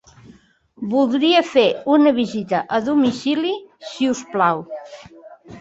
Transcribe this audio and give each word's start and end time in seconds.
Voldria 0.93 1.43
fer 1.49 1.65
una 1.97 2.15
visita 2.17 2.63
a 2.79 2.81
domicili, 2.89 3.55
si 3.91 4.11
us 4.15 4.25
plau. 4.35 4.69